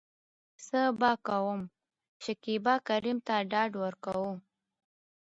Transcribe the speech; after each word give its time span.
څه 0.65 0.81
به 0.99 1.11
کوم.شکيبا 1.27 2.75
کريم 2.87 3.17
ته 3.27 3.35
ډاډ 3.51 3.71
ورکو. 3.83 4.19